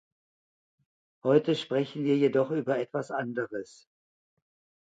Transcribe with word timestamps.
Heute 1.21 1.53
sprechen 1.53 2.05
wir 2.05 2.17
jedoch 2.17 2.49
über 2.49 2.79
etwas 2.79 3.11
anderes. 3.11 3.87